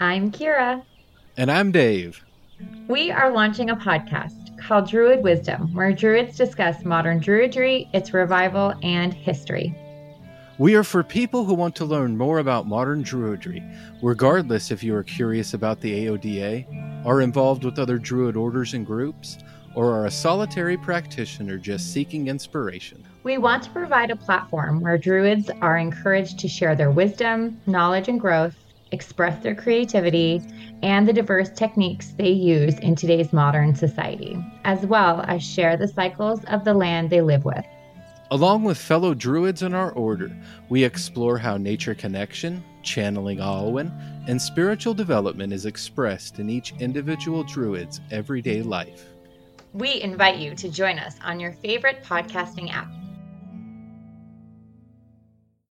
I'm 0.00 0.32
Kira. 0.32 0.82
And 1.36 1.52
I'm 1.52 1.70
Dave. 1.70 2.24
We 2.88 3.12
are 3.12 3.30
launching 3.30 3.70
a 3.70 3.76
podcast 3.76 4.58
called 4.58 4.90
Druid 4.90 5.22
Wisdom, 5.22 5.72
where 5.72 5.92
Druids 5.92 6.36
discuss 6.36 6.84
modern 6.84 7.20
Druidry, 7.20 7.88
its 7.94 8.12
revival, 8.12 8.74
and 8.82 9.14
history. 9.14 9.72
We 10.58 10.74
are 10.74 10.82
for 10.82 11.04
people 11.04 11.44
who 11.44 11.54
want 11.54 11.76
to 11.76 11.84
learn 11.84 12.16
more 12.16 12.40
about 12.40 12.66
modern 12.66 13.04
Druidry, 13.04 13.62
regardless 14.02 14.72
if 14.72 14.82
you 14.82 14.96
are 14.96 15.04
curious 15.04 15.54
about 15.54 15.80
the 15.80 16.06
AODA, 16.06 17.06
are 17.06 17.20
involved 17.20 17.62
with 17.62 17.78
other 17.78 17.98
Druid 17.98 18.34
orders 18.34 18.74
and 18.74 18.84
groups, 18.84 19.38
or 19.76 19.92
are 19.92 20.06
a 20.06 20.10
solitary 20.10 20.76
practitioner 20.76 21.56
just 21.56 21.92
seeking 21.92 22.26
inspiration. 22.26 23.04
We 23.22 23.38
want 23.38 23.62
to 23.62 23.70
provide 23.70 24.10
a 24.10 24.16
platform 24.16 24.80
where 24.80 24.98
Druids 24.98 25.50
are 25.60 25.78
encouraged 25.78 26.40
to 26.40 26.48
share 26.48 26.74
their 26.74 26.90
wisdom, 26.90 27.60
knowledge, 27.66 28.08
and 28.08 28.20
growth 28.20 28.56
express 28.94 29.42
their 29.42 29.54
creativity, 29.54 30.40
and 30.82 31.06
the 31.06 31.12
diverse 31.12 31.50
techniques 31.50 32.14
they 32.16 32.30
use 32.30 32.78
in 32.78 32.94
today's 32.94 33.32
modern 33.32 33.74
society, 33.74 34.42
as 34.64 34.86
well 34.86 35.20
as 35.28 35.42
share 35.42 35.76
the 35.76 35.88
cycles 35.88 36.42
of 36.44 36.64
the 36.64 36.72
land 36.72 37.10
they 37.10 37.20
live 37.20 37.44
with. 37.44 37.66
Along 38.30 38.64
with 38.64 38.78
fellow 38.78 39.12
Druids 39.12 39.62
in 39.62 39.74
our 39.74 39.92
order, 39.92 40.34
we 40.70 40.82
explore 40.82 41.36
how 41.36 41.58
nature 41.58 41.94
connection, 41.94 42.64
channeling 42.82 43.38
Awen, 43.38 43.92
and 44.26 44.40
spiritual 44.40 44.94
development 44.94 45.52
is 45.52 45.66
expressed 45.66 46.38
in 46.38 46.48
each 46.48 46.72
individual 46.80 47.44
Druid's 47.44 48.00
everyday 48.10 48.62
life. 48.62 49.04
We 49.74 50.00
invite 50.00 50.38
you 50.38 50.54
to 50.54 50.68
join 50.70 50.98
us 50.98 51.16
on 51.22 51.38
your 51.38 51.52
favorite 51.52 52.02
podcasting 52.02 52.72
app 52.72 52.88